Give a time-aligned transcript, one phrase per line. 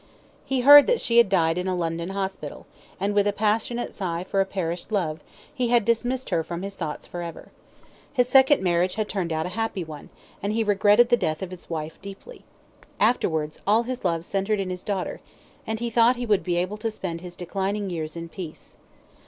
[0.43, 2.65] He heard that she had died in a London hospital,
[2.99, 5.19] and with a passionate sigh for a perished love,
[5.53, 7.49] he had dismissed her from his thoughts for ever.
[8.11, 10.09] His second marriage had turned out a happy one,
[10.41, 12.43] and he regretted the death of his wife deeply.
[12.99, 15.21] Afterwards, all his love centred in his daughter,
[15.67, 18.77] and he thought he would be able to spend his declining years in peace.